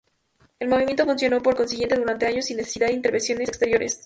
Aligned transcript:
El 0.57 0.67
movimiento 0.67 1.05
funciona 1.05 1.39
por 1.39 1.55
consiguiente 1.55 1.95
durante 1.95 2.25
años 2.25 2.45
sin 2.45 2.57
necesidad 2.57 2.87
de 2.87 2.93
intervenciones 2.93 3.49
exteriores. 3.49 3.99